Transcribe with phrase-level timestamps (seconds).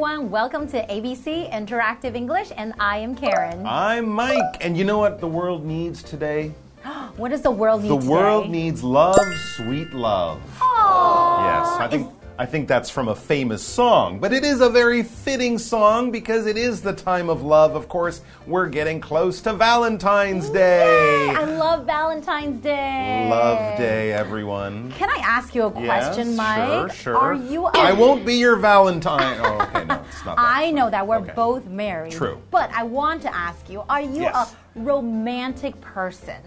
[0.00, 0.30] everyone.
[0.30, 3.66] Welcome to ABC Interactive English, and I am Karen.
[3.66, 6.54] I'm Mike, and you know what the world needs today?
[7.18, 8.08] what does the world need The today?
[8.08, 9.20] world needs love,
[9.56, 10.40] sweet love.
[10.58, 11.44] Aww.
[11.44, 15.02] Yes, I think I think that's from a famous song, but it is a very
[15.02, 17.76] fitting song because it is the time of love.
[17.76, 21.26] Of course, we're getting close to Valentine's Day.
[21.26, 23.28] Yay, I love Valentine's Day.
[23.28, 24.90] Love Day, everyone.
[24.92, 26.92] Can I ask you a question, yes, Mike?
[26.94, 27.16] Sure, sure.
[27.18, 27.66] Are you?
[27.66, 29.38] A I won't be your Valentine.
[29.44, 30.36] Oh, okay, no, it's not.
[30.36, 30.38] That.
[30.38, 31.32] I know that we're Okay.
[31.36, 32.12] both married.
[32.12, 32.40] True.
[32.50, 34.54] But I want to ask you: Are you Yes.
[34.76, 36.40] a romantic person?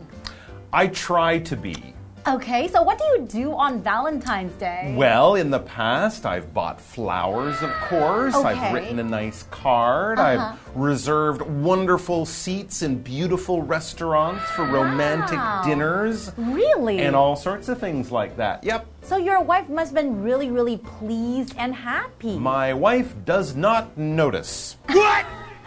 [0.74, 1.94] I try to be.
[2.26, 4.94] Okay, so what do you do on Valentine's Day?
[4.98, 8.34] Well, in the past, I've bought flowers, of course.
[8.34, 8.48] Okay.
[8.48, 10.20] I've written a nice card.
[10.20, 10.54] Uh-huh.
[10.56, 15.64] I've reserved wonderful seats in beautiful restaurants for romantic Wow.
[15.66, 16.32] dinners.
[16.38, 17.00] Really?
[17.02, 18.64] And all sorts of things like that.
[18.64, 18.86] Yep.
[19.02, 22.38] so your wife must have been really, really pleased and happy.
[22.40, 24.78] My wife does not notice.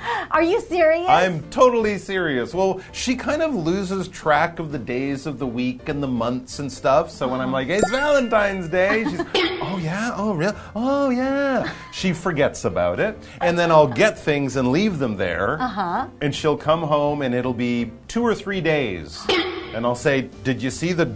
[0.31, 1.09] Are you serious?
[1.09, 2.55] I'm totally serious.
[2.55, 6.59] Well, she kind of loses track of the days of the week and the months
[6.59, 7.11] and stuff.
[7.11, 9.21] So when I'm like, it's Valentine's Day, she's,
[9.63, 10.57] oh yeah, oh really?
[10.75, 11.73] Oh yeah.
[11.93, 13.19] She forgets about it.
[13.41, 15.61] And then I'll get things and leave them there.
[15.61, 16.09] Uh-huh.
[16.21, 19.25] And she'll come home and it'll be two or three days.
[19.75, 21.07] And I'll say, Did you see the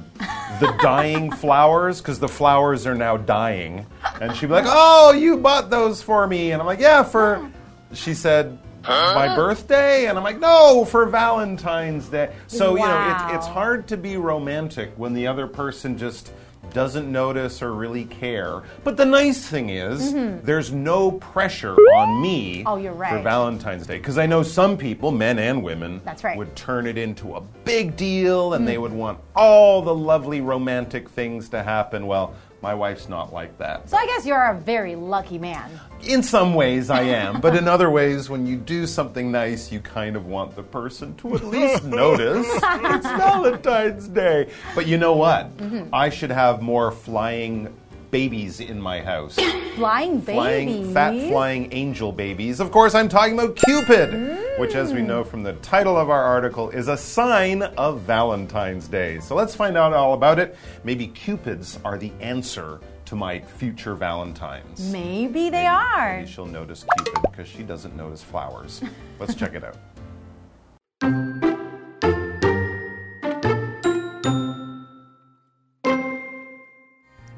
[0.61, 2.01] the dying flowers?
[2.01, 3.87] Because the flowers are now dying.
[4.21, 6.53] And she'd be like, Oh, you bought those for me.
[6.53, 7.51] And I'm like, Yeah, for
[7.93, 8.59] she said
[8.89, 13.29] my birthday and i'm like no for valentine's day so you know Wow.
[13.29, 16.33] it's, it's hard to be romantic when the other person just
[16.73, 20.13] doesn't notice or really care but the nice thing is
[20.45, 22.63] there's no pressure on me.
[22.65, 26.35] Oh, you're for valentine's day because i know some people men and women That's right.
[26.35, 26.39] Mm.
[26.39, 31.09] would turn it into a big deal and they would want all the lovely romantic
[31.09, 34.95] things to happen well my wife's not like that so I guess you're a very
[34.97, 35.71] lucky man.
[36.03, 39.81] in some ways, I am, but in other ways, when you do something nice, you
[39.81, 42.63] kind of want the person to at least notice it's
[43.07, 44.49] Valentine's Day.
[44.75, 45.57] But you know what?
[45.59, 45.95] Mm-hmm.
[45.95, 47.75] I should have more flying
[48.11, 49.35] babies in my house.
[49.77, 50.35] Flying babies.
[50.35, 52.61] Flying, fat flying angel babies.
[52.61, 55.07] Of course, I'm talking about Cupid, which, as we mm.
[55.07, 59.21] know from the title of our article, is a sign of Valentine's Day.
[59.21, 60.57] So let's find out all about it.
[60.85, 64.93] Maybe Cupids are the answer to my future Valentines.
[64.93, 66.19] Maybe they are.
[66.19, 68.83] Maybe she'll notice Cupid because she doesn't notice flowers.
[69.19, 69.77] Let's check it out.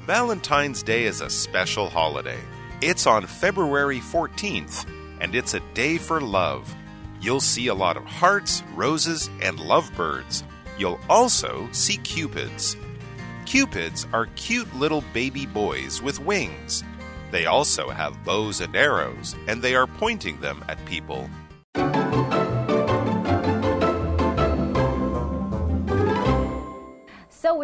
[0.05, 2.39] Valentine's Day is a special holiday.
[2.81, 4.85] It's on February 14th,
[5.21, 6.75] and it's a day for love.
[7.21, 10.43] You'll see a lot of hearts, roses, and lovebirds.
[10.77, 12.75] You'll also see cupids.
[13.45, 16.83] Cupids are cute little baby boys with wings.
[17.31, 21.29] They also have bows and arrows, and they are pointing them at people.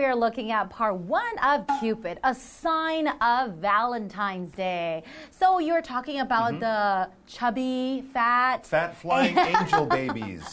[0.09, 5.03] Are looking at part one of Cupid, a sign of Valentine's Day.
[5.29, 6.59] So you're talking about Mm-hmm.
[6.61, 8.65] the chubby, fat.
[8.65, 10.43] Fat flying angel babies.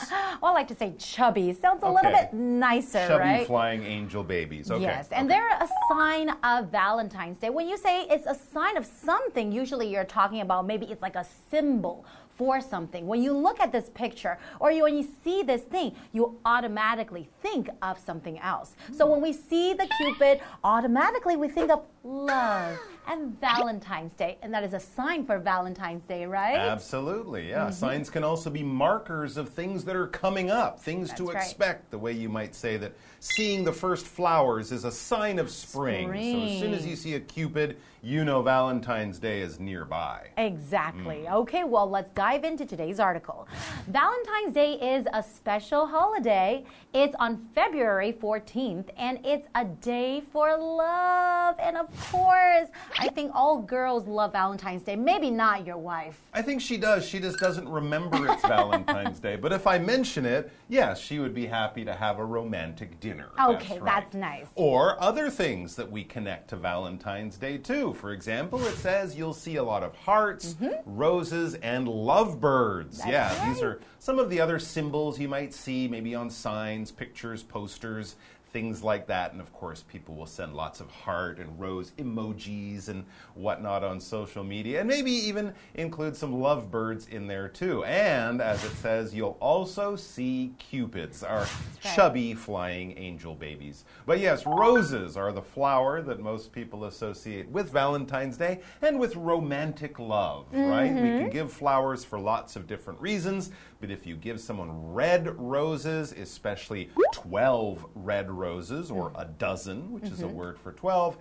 [0.43, 1.53] Well, I like to say chubby.
[1.55, 3.47] Sounds a little bit nicer, Chubby right?
[3.47, 4.71] flying angel babies.
[4.71, 4.83] Okay.
[4.83, 5.39] Yes, and okay.
[5.39, 7.49] they're a sign of Valentine's Day.
[7.51, 11.17] When you say it's a sign of something, usually you're talking about maybe it's like
[11.17, 12.05] a symbol
[12.37, 13.07] for something.
[13.07, 17.29] When you look at this picture or you, when you see this thing, you automatically
[17.43, 18.77] think of something else.
[18.93, 24.53] So when we see the Cupid, automatically we think of love and Valentine's Day, and
[24.53, 26.57] that is a sign for Valentine's Day, right?
[26.57, 27.65] Absolutely, yeah.
[27.65, 27.73] Mm-hmm.
[27.73, 31.45] Signs can also be markers of things that are coming up, things to That's right.
[31.45, 31.91] expect.
[31.91, 36.09] The way you might say that seeing the first flowers is a sign of spring.
[36.09, 40.29] So as soon as you see a cupid, you know Valentine's Day is nearby.
[40.37, 41.25] Exactly.
[41.27, 41.33] Mm.
[41.33, 43.49] Okay, well, let's dive into today's article.
[43.89, 46.65] Valentine's Day is a special holiday.
[46.93, 51.57] It's on February 14th, and it's a day for love.
[51.59, 54.97] And of course, I think all girls love Valentine's Day.
[54.97, 56.21] Maybe not your wife.
[56.33, 57.07] I think she does.
[57.07, 59.37] She just doesn't remember it's Valentine's Day.
[59.37, 63.31] But if I mention it, yes, she would be happy to have a romantic dinner.
[63.41, 63.85] Okay, right.
[63.85, 64.47] that's nice.
[64.55, 67.95] Or other things that we connect to Valentine's Day too.
[67.95, 70.97] For example, it says you'll see a lot of hearts, mm-hmm.
[70.97, 73.03] roses, and lovebirds.
[73.07, 77.43] yeah, these are some of the other symbols you might see maybe on signs, pictures,
[77.43, 78.17] posters,
[78.57, 79.33] things like that.
[79.33, 83.05] And of course, people will send lots of heart and rose emojis and
[83.35, 87.85] whatnot on social media, and maybe even include some lovebirds in there too.
[87.85, 91.47] And as it says, you'll also see cupids, our
[91.83, 93.85] chubby flying angel babies.
[94.07, 99.17] But yes, roses are the flower that most people associate with Valentine's Day and with
[99.17, 100.95] romantic love, right?
[100.95, 101.19] We mm-hmm.
[101.19, 103.51] can give flowers for lots of different reasons,
[103.83, 108.46] but if you give someone red roses, especially 12 red roses
[108.91, 110.35] or a dozen, which is a mm-hmm.
[110.35, 111.17] word for 12,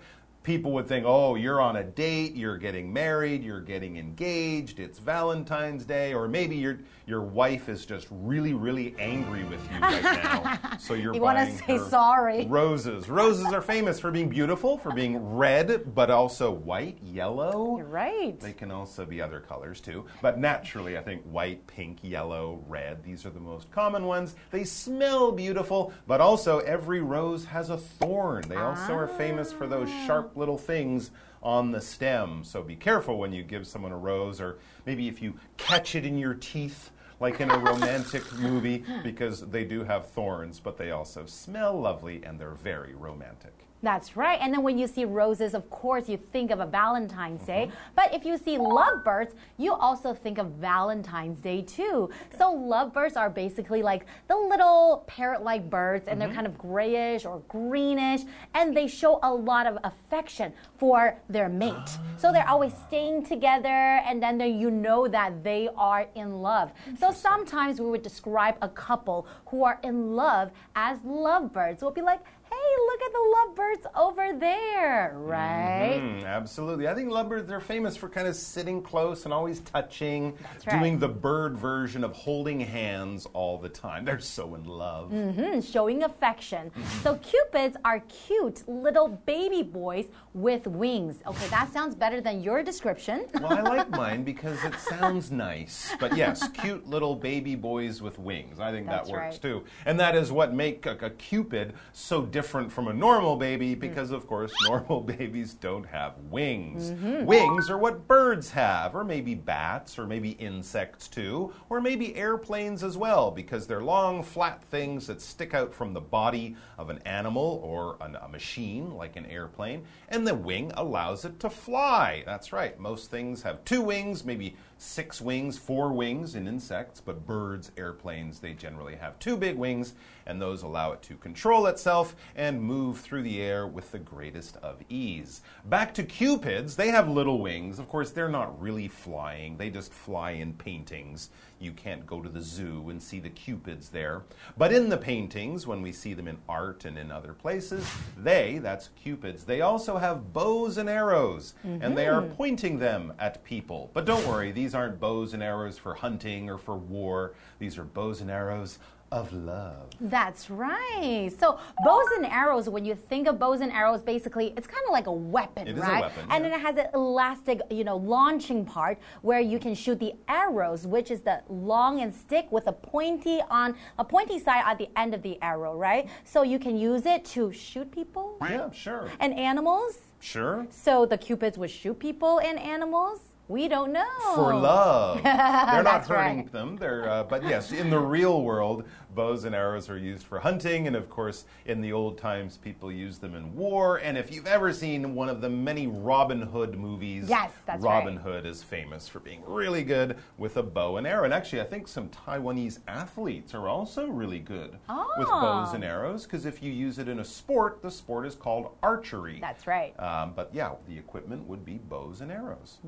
[0.46, 5.00] people would think, oh, you're on a date, you're getting married, you're getting engaged, it's
[5.00, 10.02] Valentine's Day, or maybe your your wife is just really, really angry with you right
[10.02, 10.76] now.
[10.78, 12.46] So you're You wanna say sorry.
[12.46, 13.08] Roses.
[13.08, 17.76] Roses are famous for being beautiful, for being red, but also white, yellow.
[17.78, 18.38] You're right.
[18.40, 20.04] They can also be other colors too.
[20.20, 24.34] But naturally, I think white, pink, yellow, red, these are the most common ones.
[24.50, 28.42] They smell beautiful, but also every rose has a thorn.
[28.48, 31.10] They also are famous for those sharp little things
[31.42, 32.42] on the stem.
[32.44, 36.04] So be careful when you give someone a rose, or maybe if you catch it
[36.04, 36.90] in your teeth.
[37.18, 42.22] Like in a romantic movie, because they do have thorns, but they also smell lovely
[42.22, 43.65] and they're very romantic.
[43.82, 44.38] That's right.
[44.40, 47.66] And then when you see roses, of course, you think of a Valentine's Day.
[47.68, 47.76] Mm-hmm.
[47.94, 52.10] But if you see lovebirds, you also think of Valentine's Day too.
[52.36, 56.36] So lovebirds are basically like the little parrot-like birds, and they're mm-hmm.
[56.36, 58.22] kind of grayish or greenish,
[58.54, 61.72] and they show a lot of affection for their mate.
[62.16, 62.86] So they're always ah.
[62.88, 66.72] staying together, and then they, you know that they are in love.
[66.98, 71.82] So sometimes we would describe a couple who are in love as lovebirds.
[71.82, 72.20] We'll be like,
[72.50, 76.00] hey, look at the lovebirds over there, right?
[76.00, 76.88] Mm, absolutely.
[76.88, 80.78] I think lovebirds are famous for kind of sitting close and always touching, right.
[80.78, 84.04] doing the bird version of holding hands all the time.
[84.04, 85.10] They're so in love.
[85.10, 86.70] Hmm, showing affection.
[87.02, 91.18] So cupids are cute little baby boys with wings.
[91.26, 93.26] Okay, that sounds better than your description.
[93.46, 95.94] Well, I like mine because it sounds nice.
[96.00, 98.58] But yes, cute little baby boys with wings.
[98.58, 99.42] I think That's that works right.
[99.42, 99.64] too.
[99.84, 103.80] And that is what make a, a cupid so different from a normal baby mm.
[103.80, 106.90] because of course normal babies don't have wings.
[106.90, 107.24] Mm-hmm.
[107.24, 112.82] Wings are what birds have or maybe bats or maybe insects too or maybe airplanes
[112.82, 116.98] as well because they're long flat things that stick out from the body of an
[117.04, 122.22] animal or an, a machine like an airplane and the wing allows it to fly.
[122.26, 122.78] That's right.
[122.78, 128.40] Most things have two wings, maybe six wings, four wings in insects, but birds, airplanes,
[128.40, 129.94] they generally have two big wings,
[130.26, 134.56] and those allow it to control itself and move through the air with the greatest
[134.58, 135.42] of ease.
[135.64, 137.78] Back to cupids, they have little wings.
[137.78, 141.30] Of course, they're not really flying, they just fly in paintings.
[141.58, 144.22] You can't go to the zoo and see the cupids there.
[144.58, 148.58] But in the paintings, when we see them in art and in other places, they,
[148.58, 152.34] that's cupids, they also have bows and arrows, and they are mm-hmm.
[152.34, 153.90] pointing them at people.
[153.94, 157.34] But don't worry, these aren't bows and arrows for hunting or for war.
[157.58, 158.78] These are bows and arrows
[159.12, 159.90] of love.
[160.00, 161.30] That's right.
[161.38, 164.92] So bows and arrows, when you think of bows and arrows, basically it's kind of
[164.92, 166.00] like a weapon, It is a right?
[166.02, 166.50] weapon, and yeah.
[166.50, 170.86] then it has an elastic, you know, launching part where you can shoot the arrows,
[170.86, 174.88] which is the long and stick with a pointy on a pointy side at the
[174.96, 176.08] end of the arrow, right?
[176.24, 179.10] So you can use it to shoot people Yeah, sure.
[179.20, 179.98] and animals.
[180.20, 180.66] Sure.
[180.70, 183.20] So the cupids would shoot people and animals.
[183.48, 184.04] We don't know.
[184.34, 185.22] For love.
[185.22, 186.52] They're not hurting right.
[186.52, 186.76] them.
[186.76, 188.84] They're, uh, but yes, in the real world,
[189.16, 192.92] bows and arrows are used for hunting, and of course, in the old times, people
[192.92, 193.96] used them in war.
[193.96, 198.16] And if you've ever seen one of the many Robin Hood movies, Yes, that's Robin
[198.16, 198.22] right.
[198.24, 201.24] Hood is famous for being really good with a bow and arrow.
[201.24, 204.72] And actually, I think some Taiwanese athletes are also really good
[205.18, 205.74] with bows Oh.
[205.74, 209.38] and arrows because if you use it in a sport, the sport is called archery.
[209.40, 209.98] That's right.
[209.98, 212.78] Um, but yeah, the equipment would be bows and arrows.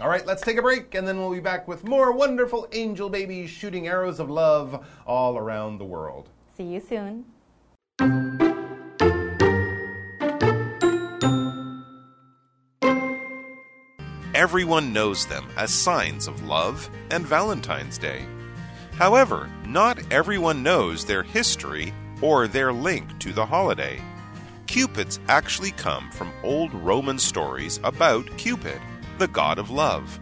[0.00, 3.10] All right, let's take a break and then we'll be back with more wonderful angel
[3.10, 6.28] babies shooting arrows of love all around the world.
[6.56, 7.24] See you soon.
[14.34, 18.24] Everyone knows them as signs of love and Valentine's Day.
[18.92, 21.92] However, not everyone knows their history
[22.22, 24.00] or their link to the holiday.
[24.66, 28.80] Cupids actually come from old Roman stories about Cupid,
[29.18, 30.20] the god of love.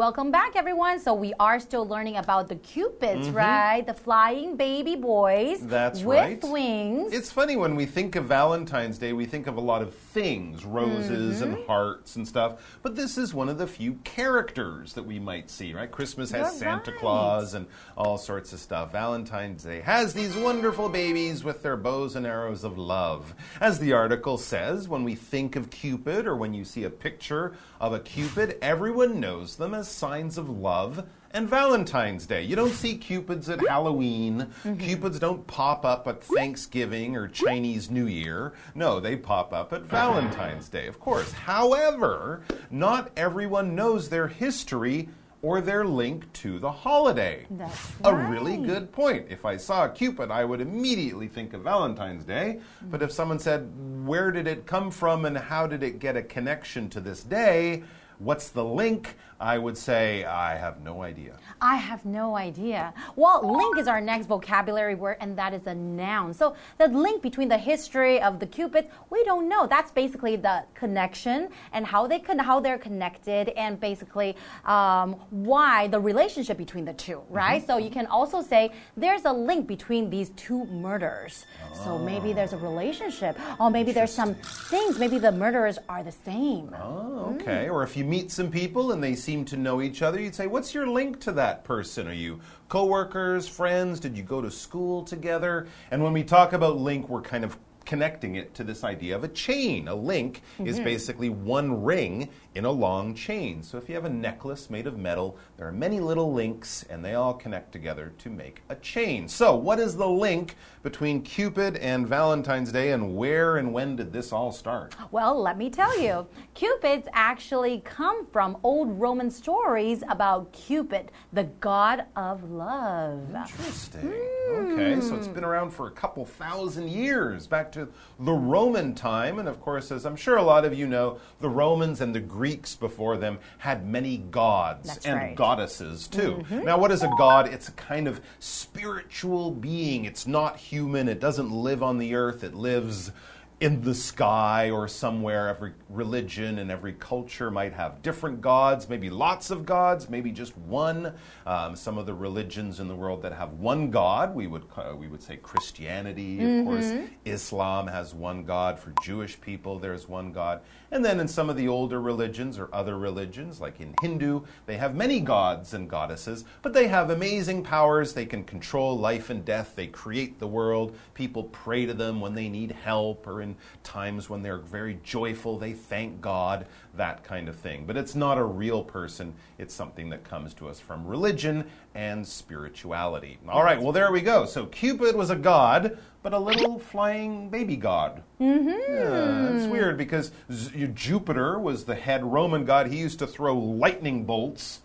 [0.00, 0.98] Welcome back, everyone.
[0.98, 3.86] So we are still learning about the cupids, right?
[3.86, 5.60] The flying baby boys.
[5.60, 6.42] That's with right.
[6.42, 7.12] wings.
[7.12, 10.64] It's funny when we think of Valentine's Day, we think of a lot of things,
[10.64, 11.66] roses and Mm-hmm.
[11.66, 12.78] hearts and stuff.
[12.80, 15.90] But this is one of the few characters that we might see, right?
[15.90, 17.00] Christmas has You're Santa right.
[17.00, 18.92] Claus and all sorts of stuff.
[18.92, 23.34] Valentine's Day has these wonderful babies with their bows and arrows of love.
[23.60, 27.52] As the article says, when we think of Cupid or when you see a picture
[27.80, 32.42] of a Cupid, everyone knows them as signs of love and Valentine's Day.
[32.42, 34.48] You don't see Cupids at Halloween.
[34.64, 34.76] Mm-hmm.
[34.76, 38.52] Cupids don't pop up at Thanksgiving or Chinese New Year.
[38.74, 41.32] No, they pop up at Valentine's Day, of course.
[41.32, 45.08] However, not everyone knows their history
[45.42, 47.46] or their link to the holiday.
[47.50, 48.12] That's right.
[48.12, 49.26] A really good point.
[49.30, 52.60] If I saw a Cupid, I would immediately think of Valentine's Day.
[52.82, 53.70] But if someone said,
[54.06, 57.82] where did it come from and how did it get a connection to this day?
[58.18, 59.16] What's the link?
[59.40, 61.38] I would say, I have no idea.
[61.62, 62.92] I have no idea.
[63.16, 66.34] Well, link is our next vocabulary word, and that is a noun.
[66.34, 69.66] So the link between the history of the cupids, we don't know.
[69.66, 75.88] That's basically the connection and how they con- how they're connected, and basically um, why
[75.88, 77.62] the relationship between the two, right?
[77.62, 77.66] Mm-hmm.
[77.66, 81.46] So you can also say there's a link between these two murders.
[81.82, 82.34] So maybe ah.
[82.34, 84.98] there's a relationship, or maybe there's some things.
[84.98, 86.74] Maybe the murderers are the same.
[86.78, 87.40] Oh, mm.
[87.40, 87.70] okay.
[87.70, 90.48] Or if you meet some people and they seem to know each other, you'd say,
[90.48, 92.08] What's your link to that person?
[92.08, 94.00] Are you coworkers, friends?
[94.00, 95.68] Did you go to school together?
[95.92, 99.24] And when we talk about link, we're kind of connecting it to this idea of
[99.24, 99.88] a chain.
[99.88, 100.84] A link is mm-hmm.
[100.84, 103.62] basically one ring in a long chain.
[103.62, 107.04] So if you have a necklace made of metal, there are many little links and
[107.04, 109.28] they all connect together to make a chain.
[109.28, 114.12] So, what is the link between Cupid and Valentine's Day and where and when did
[114.12, 114.96] this all start?
[115.10, 116.26] Well, let me tell you.
[116.54, 123.20] Cupids actually come from old Roman stories about Cupid, the god of love.
[123.34, 124.12] Interesting.
[124.50, 125.34] Okay, so it's hmm.
[125.34, 127.79] been around for a couple thousand years, back to
[128.18, 129.38] the Roman time.
[129.38, 132.20] And of course, as I'm sure a lot of you know, the Romans and the
[132.20, 135.34] Greeks before them had many gods That's and right.
[135.36, 136.44] goddesses too.
[136.48, 136.64] Mm-hmm.
[136.64, 137.48] Now, what is a god?
[137.48, 140.04] It's a kind of spiritual being.
[140.04, 143.12] It's not human, it doesn't live on the earth, it lives
[143.60, 145.48] in the sky or somewhere.
[145.48, 150.56] Every religion and every culture might have different gods, maybe lots of gods, maybe just
[150.56, 151.12] one.
[151.46, 154.94] Um, some of the religions in the world that have one god, we would ca-
[154.94, 156.42] we would say Christianity.
[156.60, 156.90] Of course,
[157.26, 158.78] Islam has one god.
[158.78, 160.62] For Jewish people, there's one god.
[160.90, 164.76] And then in some of the older religions or other religions, like in Hindu, they
[164.76, 168.12] have many gods and goddesses, but they have amazing powers.
[168.12, 169.74] They can control life and death.
[169.76, 170.96] They create the world.
[171.14, 173.49] People pray to them when they need help or in
[173.82, 175.58] times when they're very joyful.
[175.58, 176.66] They thank God,
[176.96, 177.84] that kind of thing.
[177.86, 181.64] But it's not a real person, it's something that comes to us from religion
[181.94, 183.38] and spirituality.
[183.48, 184.44] All right, well, there we go.
[184.46, 188.22] So Cupid was a god, but a little flying baby god.
[188.40, 188.68] Mm-hmm.
[188.94, 192.88] Yeah, it's weird because Z- Jupiter was the head Roman god.
[192.88, 194.80] He used to throw lightning bolts.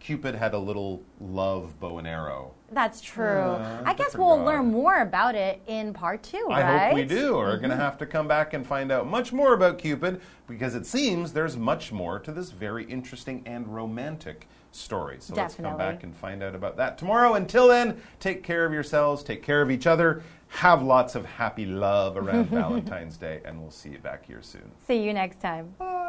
[0.00, 2.54] Cupid had a little love bow and arrow.
[2.72, 3.24] That's true.
[3.26, 7.36] Yeah, I guess we'll learn more about it in part two, I hope we do.
[7.36, 7.80] We're going to mm-hmm.
[7.80, 11.56] have to come back and find out much more about Cupid because it seems there's
[11.56, 15.16] much more to this very interesting and romantic story.
[15.20, 17.34] So let's come back and find out about that tomorrow.
[17.34, 21.66] Until then, take care of yourselves, take care of each other, have lots of happy
[21.66, 24.70] love around Valentine's Day, and we'll see you back here soon.
[24.86, 25.74] See you next time.
[25.78, 26.01] Bye.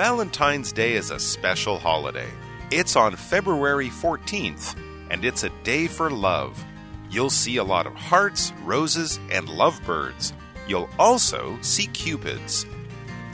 [0.00, 2.30] Valentine's Day is a special holiday.
[2.70, 4.74] It's on February 14th,
[5.10, 6.64] and it's a day for love.
[7.10, 10.32] You'll see a lot of hearts, roses, and lovebirds.
[10.66, 12.64] You'll also see cupids.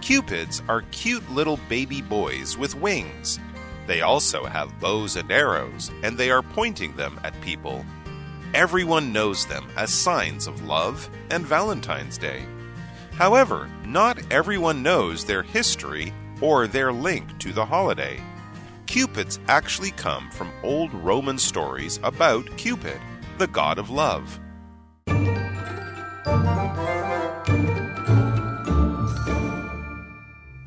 [0.01, 3.39] Cupids are cute little baby boys with wings.
[3.87, 7.87] They also have bows and arrows, and they are pointing them at people.
[8.55, 12.45] Everyone knows them as signs of love and Valentine's Day.
[13.13, 18.20] However, not everyone knows their history or their link to the holiday.
[18.88, 23.00] Cupids actually come from old Roman stories about Cupid,
[23.38, 24.24] the god of love.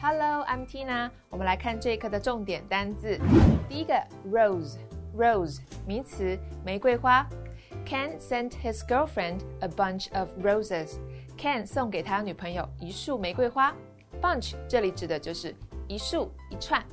[0.00, 1.10] Hello, I'm Tina。
[1.28, 3.18] 我们来看这一课的重点单字。
[3.68, 3.94] 第一个，
[4.30, 7.26] rose，rose 名词，玫瑰花。
[7.84, 10.98] Ken sent his girlfriend a bunch of roses.
[11.36, 13.74] Ken 送给他女朋友一束玫瑰花。
[14.20, 15.54] Bunch 这里指的就是
[15.86, 16.84] 一束、一串。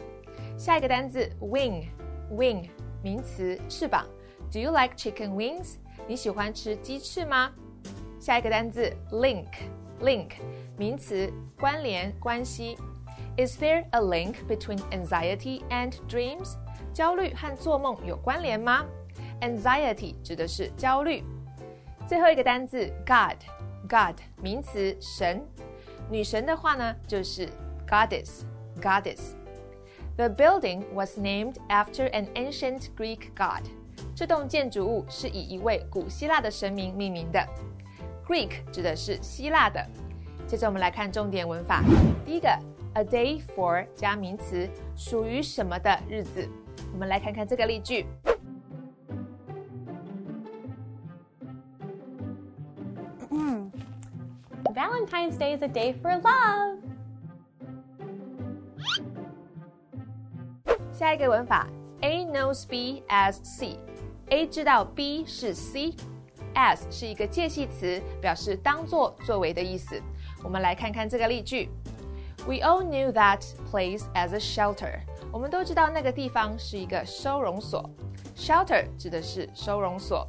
[0.58, 2.70] 下一个单字，wing，wing
[3.01, 4.05] 名词，翅膀。
[4.51, 5.75] Do you like chicken wings？
[6.08, 7.51] 你喜欢吃鸡翅吗？
[8.20, 9.48] 下一个单字，link。
[10.01, 10.31] link
[10.77, 12.75] 名词，关联、关系。
[13.38, 16.55] Is there a link between anxiety and dreams？
[16.91, 18.86] 焦虑和做梦有关联吗？
[19.41, 21.24] Anxiety 指的是焦虑。
[22.08, 25.41] 最后一个单字 God，God 名词，神。
[26.08, 27.48] 女神的话呢，就是
[27.88, 29.32] Goddess，Goddess。
[30.16, 33.68] The building was named after an ancient Greek god。
[34.14, 37.44] 这栋建筑物是以一位古希腊的神明命名的。
[38.26, 39.84] Greek 指的是希腊的。
[40.46, 41.82] 接着我们来看重点文法。
[42.25, 42.48] 第一个
[42.94, 46.48] ，a day for 加名词，属于什么的日子。
[46.92, 48.06] 我们来看看这个例句。
[55.05, 56.79] Valentine's Day is a day for love.
[60.91, 61.67] 下一个文法，
[62.01, 70.01] A knows B as C。A 知道 B 是 C，as 是一个介系词，表示当做、作为的意思。
[70.43, 71.70] 我们来看看这个例句：
[72.48, 75.01] We all knew that place as a shelter。
[75.31, 77.88] 我们都知道那个地方是一个收容所。
[78.36, 80.27] Shelter 指的是收容所。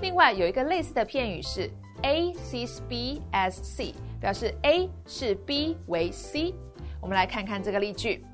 [0.00, 1.68] 另外有一个类似的片语是
[2.02, 3.92] A sees B as C，
[4.23, 6.55] 表示 A 是 B 为 C。
[7.01, 8.25] 我们来看看这个例句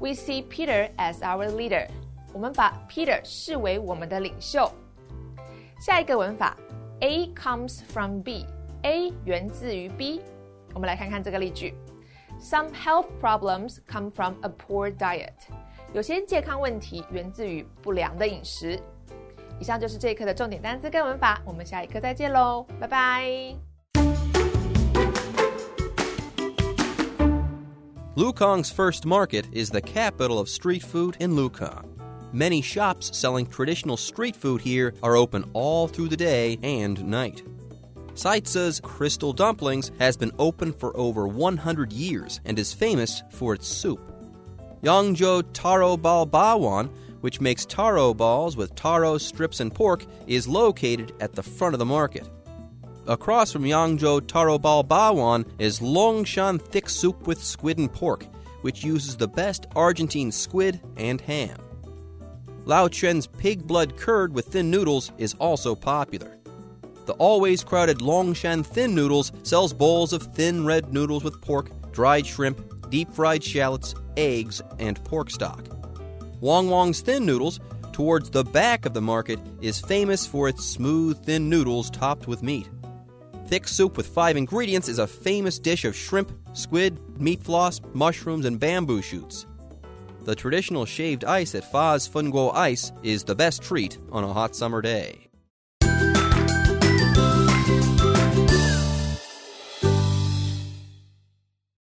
[0.00, 1.86] ：We see Peter as our leader。
[2.32, 4.72] 我们把 Peter 视为我们的领袖。
[5.78, 6.56] 下一个文法
[7.00, 10.22] ，A comes from B，A 源自于 B。
[10.72, 11.74] 我们来看看这个例句
[12.40, 15.34] ：Some health problems come from a poor diet。
[15.92, 18.80] 有些健康问题源自于不良的饮食。
[19.60, 23.75] 以上就是这一课的重点单词跟文法，我们下一课再见喽，拜拜。
[28.16, 31.84] Lukang's first market is the capital of street food in Lukong.
[32.32, 37.42] Many shops selling traditional street food here are open all through the day and night.
[38.14, 43.68] Saitsa's Crystal Dumplings has been open for over 100 years and is famous for its
[43.68, 44.00] soup.
[44.82, 46.88] Yangzhou Taro Bal Bawan,
[47.20, 51.78] which makes taro balls with taro strips and pork, is located at the front of
[51.78, 52.26] the market.
[53.08, 58.24] Across from Yangzhou Taro Bal Bawan is Longshan thick soup with squid and pork,
[58.62, 61.56] which uses the best Argentine squid and ham.
[62.64, 66.36] Lao Chen's pig blood curd with thin noodles is also popular.
[67.04, 72.26] The always crowded Longshan Thin Noodles sells bowls of thin red noodles with pork, dried
[72.26, 75.64] shrimp, deep fried shallots, eggs, and pork stock.
[76.40, 77.60] Wong Wong's Thin Noodles,
[77.92, 82.42] towards the back of the market, is famous for its smooth, thin noodles topped with
[82.42, 82.68] meat.
[83.46, 88.44] Thick soup with five ingredients is a famous dish of shrimp, squid, meat floss, mushrooms,
[88.44, 89.46] and bamboo shoots.
[90.24, 94.56] The traditional shaved ice at Faz Funguo Ice is the best treat on a hot
[94.56, 95.25] summer day.